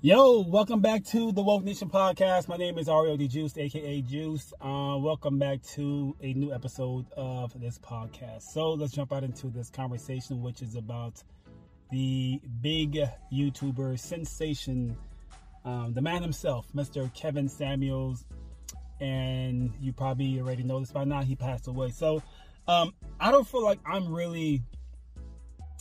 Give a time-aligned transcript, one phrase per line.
[0.00, 2.46] Yo, welcome back to the Woke Nation podcast.
[2.46, 4.52] My name is Ario D Juice, aka Juice.
[4.60, 8.42] Uh, welcome back to a new episode of this podcast.
[8.42, 11.20] So let's jump right into this conversation, which is about
[11.90, 12.96] the big
[13.32, 14.96] YouTuber sensation,
[15.64, 17.12] um, the man himself, Mr.
[17.12, 18.24] Kevin Samuels.
[19.00, 21.90] And you probably already know this by now, he passed away.
[21.90, 22.22] So
[22.68, 24.62] um, I don't feel like I'm really,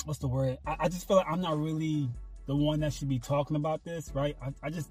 [0.05, 0.57] what's the word?
[0.65, 2.09] I, I just feel like I'm not really
[2.47, 4.35] the one that should be talking about this, right?
[4.41, 4.89] I, I just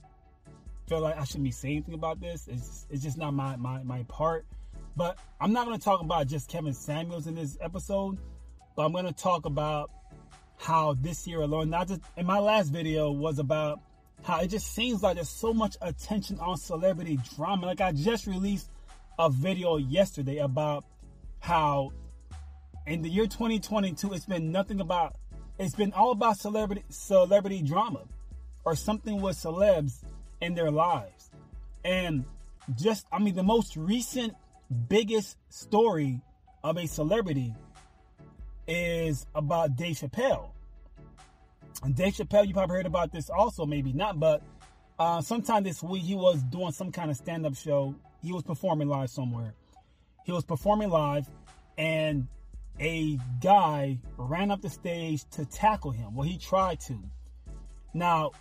[0.88, 2.46] feel like I shouldn't be saying anything about this.
[2.48, 4.46] It's it's just not my my my part.
[4.94, 8.18] But I'm not going to talk about just Kevin Samuels in this episode,
[8.74, 9.90] but I'm going to talk about
[10.58, 13.80] how this year alone, not just in my last video, was about
[14.22, 17.66] how it just seems like there's so much attention on celebrity drama.
[17.66, 18.70] Like I just released
[19.18, 20.84] a video yesterday about
[21.40, 21.92] how
[22.86, 25.16] in the year 2022, it's been nothing about
[25.58, 28.02] it's been all about celebrity celebrity drama
[28.64, 29.98] or something with celebs
[30.40, 31.30] in their lives.
[31.84, 32.24] And
[32.74, 34.34] just I mean the most recent
[34.88, 36.20] biggest story
[36.64, 37.54] of a celebrity
[38.66, 40.50] is about Dave Chappelle.
[41.82, 44.42] And Dave Chappelle, you probably heard about this also, maybe not, but
[44.98, 47.94] uh, sometime this week he was doing some kind of stand-up show.
[48.22, 49.54] He was performing live somewhere.
[50.24, 51.28] He was performing live,
[51.78, 52.26] and
[52.80, 56.14] a guy ran up the stage to tackle him.
[56.14, 56.98] Well, he tried to.
[57.94, 58.32] Now,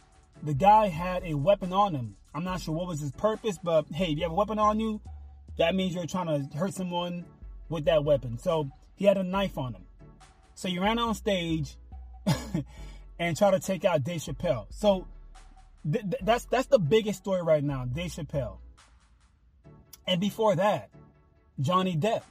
[0.44, 2.16] the guy had a weapon on him.
[2.34, 4.80] I'm not sure what was his purpose, but hey, if you have a weapon on
[4.80, 5.02] you,
[5.58, 7.26] that means you're trying to hurt someone
[7.70, 8.38] with that weapon.
[8.38, 9.86] So he had a knife on him.
[10.54, 11.78] So he ran on stage
[13.20, 14.68] and tried to take out Dave Chappelle.
[14.70, 15.08] So
[15.90, 18.58] th- th- that's that's the biggest story right now, Dave Chappelle.
[20.08, 20.90] And before that,
[21.60, 22.24] Johnny Depp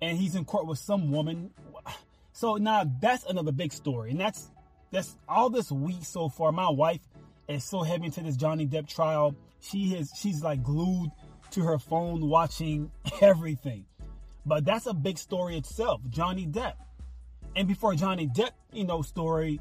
[0.00, 1.50] and he's in court with some woman.
[2.32, 4.50] So now that's another big story, and that's
[4.90, 6.52] that's all this week so far.
[6.52, 7.00] My wife
[7.48, 9.34] is so heavy into this Johnny Depp trial.
[9.60, 11.10] She is she's like glued
[11.52, 13.86] to her phone watching everything.
[14.44, 16.74] But that's a big story itself, Johnny Depp.
[17.56, 19.60] And before Johnny Depp, you know, story,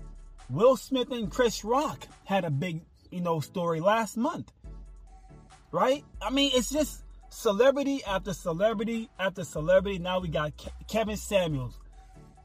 [0.49, 4.51] Will Smith and Chris Rock had a big, you know, story last month.
[5.71, 6.03] Right?
[6.21, 9.99] I mean, it's just celebrity after celebrity after celebrity.
[9.99, 11.77] Now we got Ke- Kevin Samuels.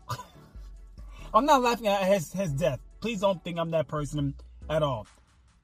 [1.35, 2.81] I'm not laughing at his, his death.
[3.01, 4.35] Please don't think I'm that person
[4.69, 5.07] at all.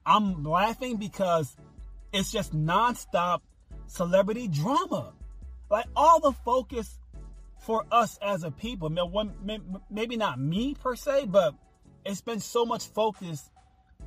[0.05, 1.55] I'm laughing because
[2.13, 3.41] it's just nonstop
[3.87, 5.13] celebrity drama.
[5.69, 6.97] Like all the focus
[7.59, 8.89] for us as a people,
[9.89, 11.53] maybe not me per se, but
[12.05, 13.51] it's been so much focus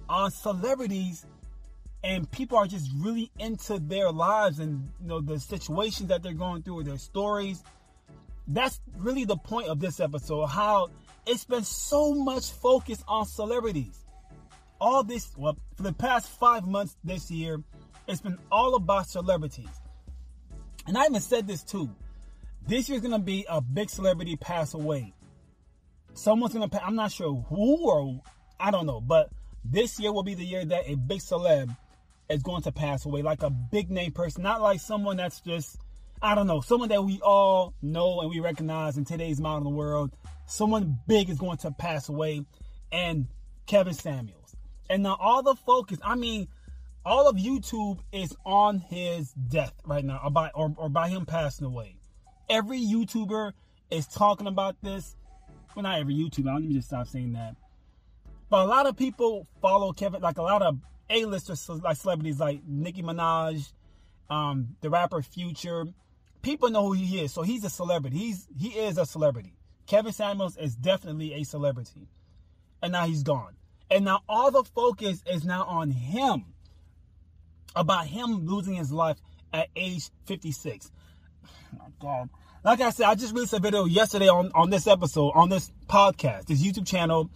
[0.08, 1.26] on celebrities
[2.02, 6.32] and people are just really into their lives and you know the situations that they're
[6.32, 7.62] going through or their stories.
[8.48, 10.88] That's really the point of this episode how
[11.26, 14.04] it's been so much focus on celebrities.
[14.80, 17.62] All this well for the past five months this year
[18.08, 19.68] it's been all about celebrities.
[20.86, 21.90] And i even said this too.
[22.66, 25.12] This year's gonna be a big celebrity pass away.
[26.14, 28.20] Someone's gonna pass i'm not sure who or
[28.58, 29.30] i don't know but
[29.64, 31.76] this year will be the year that a big celeb
[32.30, 35.76] is going to pass away, like a big name person, not like someone that's just,
[36.22, 40.12] I don't know, someone that we all know and we recognize in today's modern world.
[40.46, 42.44] Someone big is going to pass away,
[42.92, 43.26] and
[43.66, 44.56] Kevin Samuels.
[44.88, 46.48] And now all the focus, I mean,
[47.04, 51.26] all of YouTube is on his death right now, or by, or, or by him
[51.26, 51.96] passing away.
[52.48, 53.52] Every YouTuber
[53.90, 55.16] is talking about this.
[55.74, 56.52] Well, not every YouTuber.
[56.52, 57.56] Let me just stop saying that.
[58.48, 60.78] But a lot of people follow Kevin, like a lot of
[61.10, 63.72] a-listers like celebrities like Nicki Minaj,
[64.28, 65.86] um, the rapper Future.
[66.42, 68.16] People know who he is, so he's a celebrity.
[68.16, 69.56] He's he is a celebrity.
[69.86, 72.08] Kevin Samuels is definitely a celebrity,
[72.82, 73.56] and now he's gone.
[73.90, 76.44] And now all the focus is now on him,
[77.74, 79.18] about him losing his life
[79.52, 80.90] at age 56.
[81.44, 81.48] Oh
[81.78, 82.30] my God.
[82.62, 85.72] Like I said, I just released a video yesterday on, on this episode, on this
[85.88, 87.30] podcast, this YouTube channel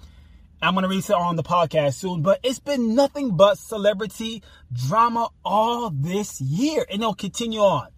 [0.62, 4.42] I'm going to release it on the podcast soon, but it's been nothing but celebrity
[4.72, 7.88] drama all this year, and it'll continue on.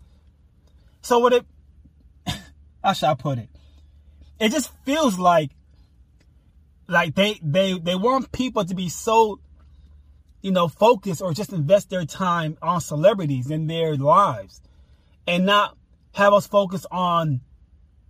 [1.03, 1.47] So, what it,
[2.83, 3.49] how should I put it?
[4.41, 5.51] It just feels like,
[6.89, 9.41] like they they they want people to be so,
[10.43, 14.61] you know, focused or just invest their time on celebrities in their lives,
[15.27, 15.77] and not
[16.15, 17.41] have us focus on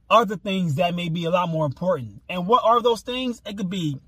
[0.08, 2.22] other things that may be a lot more important.
[2.28, 3.42] And what are those things?
[3.44, 3.98] It could be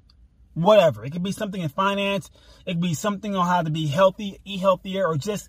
[0.58, 1.04] whatever.
[1.04, 2.30] It could be something in finance,
[2.66, 5.48] it could be something on how to be healthy, eat healthier, or just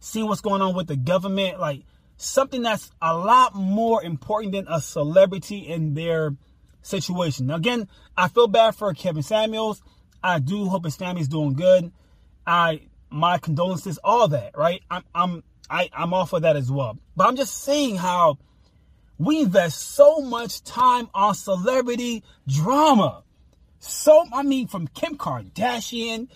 [0.00, 1.60] seeing what's going on with the government.
[1.60, 1.82] Like
[2.16, 6.36] something that's a lot more important than a celebrity in their
[6.82, 7.46] situation.
[7.46, 9.82] Now, again, I feel bad for Kevin Samuels.
[10.22, 11.92] I do hope his family's doing good.
[12.46, 14.82] I my condolences, all that, right?
[14.90, 16.98] I'm I'm I, I'm off of that as well.
[17.16, 18.38] But I'm just saying how
[19.18, 23.22] we invest so much time on celebrity drama.
[23.86, 26.28] So I mean from Kim Kardashian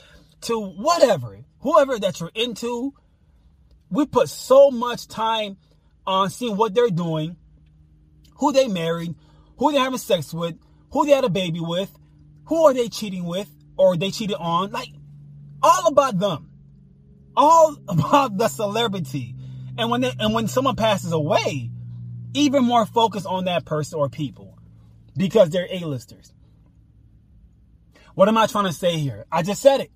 [0.43, 2.93] to whatever, whoever that you're into,
[3.91, 5.57] we put so much time
[6.07, 7.37] on seeing what they're doing,
[8.37, 9.15] who they married,
[9.57, 10.57] who they're having sex with,
[10.91, 11.91] who they had a baby with,
[12.47, 13.49] who are they cheating with,
[13.79, 14.71] or they cheated on.
[14.71, 14.91] Like,
[15.63, 16.51] all about them.
[17.35, 19.35] All about the celebrity.
[19.79, 21.71] And when they, and when someone passes away,
[22.35, 24.59] even more focus on that person or people
[25.17, 26.35] because they're A-listers.
[28.19, 29.27] What am I trying to say here?
[29.31, 29.93] I just said it.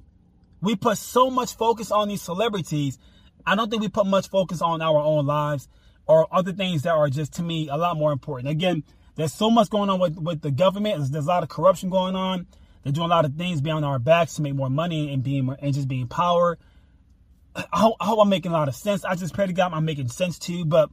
[0.60, 2.96] We put so much focus on these celebrities.
[3.44, 5.66] I don't think we put much focus on our own lives
[6.06, 8.48] or other things that are just to me a lot more important.
[8.48, 8.84] Again,
[9.16, 10.98] there's so much going on with, with the government.
[10.98, 12.46] There's, there's a lot of corruption going on.
[12.84, 15.52] They're doing a lot of things behind our backs to make more money and being
[15.60, 16.58] and just being power.
[17.56, 19.04] I, I hope I'm making a lot of sense.
[19.04, 20.90] I just pray to God I'm making sense to you, but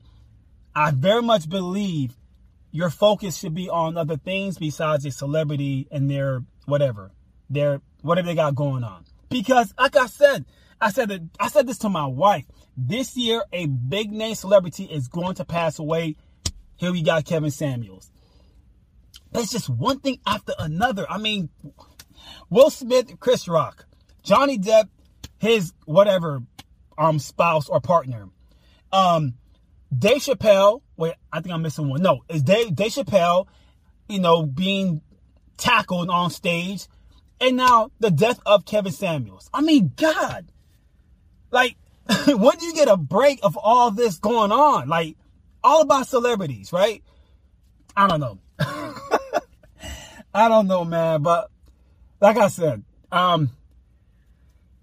[0.74, 2.18] I very much believe
[2.72, 7.12] your focus should be on other things besides a celebrity and their whatever,
[7.50, 9.06] their whatever they got going on.
[9.30, 10.46] Because, like I said,
[10.82, 12.46] I said that I said this to my wife.
[12.78, 16.16] This year, a big name celebrity is going to pass away.
[16.78, 18.10] Here we got Kevin Samuels.
[19.34, 21.06] It's just one thing after another.
[21.10, 21.50] I mean,
[22.50, 23.86] Will Smith, Chris Rock,
[24.24, 24.86] Johnny Depp,
[25.38, 26.42] his whatever
[26.98, 28.30] um spouse or partner.
[28.92, 29.36] Um
[29.96, 32.02] Dave Chappelle, wait, I think I'm missing one.
[32.02, 33.48] No, it's Dave Dave Chappelle,
[34.08, 35.02] you know, being
[35.58, 36.88] tackled on stage.
[37.42, 39.50] And now the death of Kevin Samuels.
[39.54, 40.52] I mean, God.
[41.52, 41.78] Like,
[42.28, 44.88] when do you get a break of all this going on?
[44.88, 45.16] Like,
[45.64, 47.04] all about celebrities, right?
[47.96, 48.40] I don't know.
[50.34, 51.22] I don't know, man.
[51.22, 51.50] But
[52.22, 53.50] like I said, um,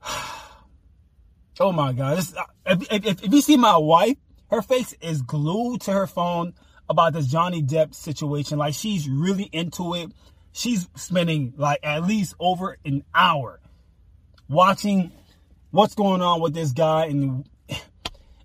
[1.61, 2.19] oh my God.
[2.19, 2.35] This,
[2.67, 4.17] if, if, if you see my wife,
[4.51, 6.55] her face is glued to her phone
[6.89, 8.59] about this Johnny Depp situation.
[8.59, 10.13] Like she's really into it.
[10.57, 13.61] She's spending like at least over an hour
[14.49, 15.13] watching
[15.71, 17.07] what's going on with this guy.
[17.07, 17.47] And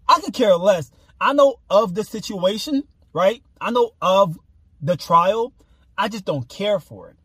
[0.10, 0.92] I could care less.
[1.22, 3.42] I know of the situation, right?
[3.62, 4.38] I know of
[4.82, 5.54] the trial.
[5.98, 7.16] I just don't care for it.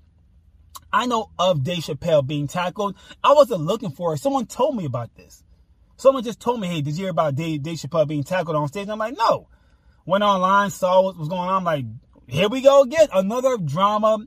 [0.93, 2.95] I know of Dave Chappelle being tackled.
[3.25, 4.19] I wasn't looking for it.
[4.19, 5.43] Someone told me about this.
[5.97, 8.69] Someone just told me, hey, did you hear about Dave, Dave Chappelle being tackled on
[8.69, 8.89] stage?
[8.89, 9.49] I'm like, no.
[10.05, 11.55] Went online, saw what was going on.
[11.57, 11.87] I'm like,
[12.29, 13.09] here we go again.
[13.13, 14.19] Another drama,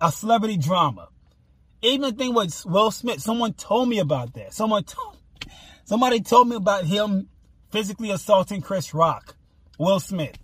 [0.00, 1.08] a celebrity drama.
[1.82, 4.52] Even the thing with Will Smith, someone told me about that.
[4.52, 5.16] Someone told,
[5.84, 7.28] somebody told me about him
[7.70, 9.36] physically assaulting Chris Rock,
[9.78, 10.36] Will Smith.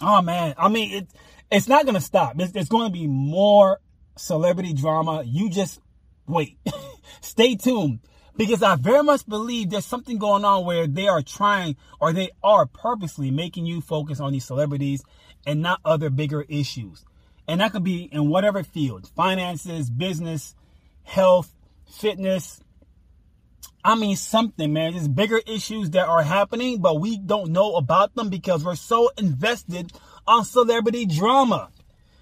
[0.00, 1.08] Oh man, I mean it.
[1.50, 2.36] It's not gonna stop.
[2.36, 3.78] There's, there's going to be more
[4.16, 5.22] celebrity drama.
[5.24, 5.80] You just
[6.26, 6.58] wait.
[7.20, 8.00] Stay tuned
[8.36, 12.30] because I very much believe there's something going on where they are trying or they
[12.42, 15.04] are purposely making you focus on these celebrities
[15.46, 17.04] and not other bigger issues.
[17.46, 20.54] And that could be in whatever field finances, business,
[21.02, 21.54] health,
[21.86, 22.60] fitness,
[23.84, 24.92] I mean something, man.
[24.92, 29.10] There's bigger issues that are happening, but we don't know about them because we're so
[29.18, 29.92] invested
[30.26, 31.68] on celebrity drama.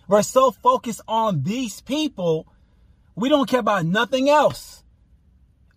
[0.08, 2.48] We're so focused on these people,
[3.14, 4.82] we don't care about nothing else.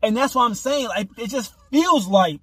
[0.02, 0.88] And that's what I'm saying.
[0.88, 2.40] Like it just feels like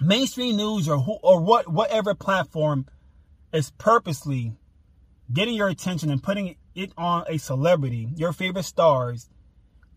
[0.00, 2.86] mainstream news or who, or what whatever platform
[3.52, 4.52] is purposely
[5.32, 9.28] getting your attention and putting it on a celebrity, your favorite stars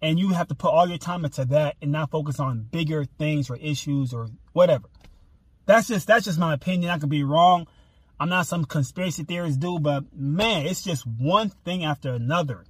[0.01, 3.05] and you have to put all your time into that and not focus on bigger
[3.17, 4.87] things or issues or whatever.
[5.65, 6.91] That's just that's just my opinion.
[6.91, 7.67] I could be wrong.
[8.19, 12.65] I'm not some conspiracy theorist dude, but man, it's just one thing after another.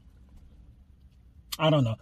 [1.59, 1.95] I don't know.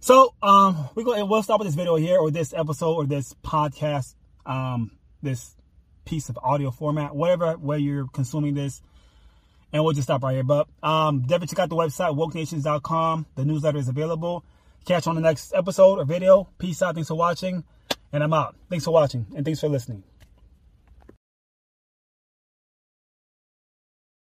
[0.00, 3.34] So um we go we'll stop with this video here or this episode or this
[3.42, 4.90] podcast, um,
[5.22, 5.56] this
[6.04, 8.82] piece of audio format, whatever where you're consuming this.
[9.74, 10.42] And we'll just stop right here.
[10.42, 13.26] But um definitely check out the website, wokenations.com.
[13.34, 14.42] The newsletter is available.
[14.86, 16.48] Catch you on the next episode or video.
[16.58, 16.94] Peace out.
[16.94, 17.64] Thanks for watching.
[18.12, 18.56] And I'm out.
[18.70, 20.02] Thanks for watching and thanks for listening.